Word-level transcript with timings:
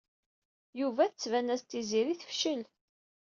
Yuba 0.79 1.03
tban-as-d 1.09 1.67
Tiziri 1.71 2.15
tefcel. 2.21 2.61